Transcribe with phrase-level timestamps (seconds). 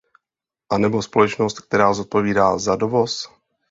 [0.71, 3.29] Anebo společnost, která zodpovídá za dovoz?